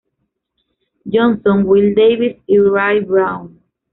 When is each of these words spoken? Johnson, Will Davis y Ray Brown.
Johnson, 1.07 1.63
Will 1.67 1.93
Davis 1.93 2.39
y 2.47 2.57
Ray 2.57 3.01
Brown. 3.01 3.61